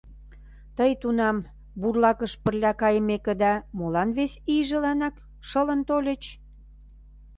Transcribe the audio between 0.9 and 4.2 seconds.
тунам, бурлакыш пырля кайымекыда, молан